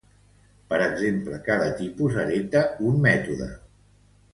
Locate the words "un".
2.93-3.01